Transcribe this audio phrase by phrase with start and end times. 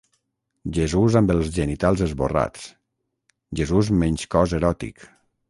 [0.77, 2.65] Jesús amb els genitals esborrats;
[3.61, 5.07] Jesús menys cos eròtic.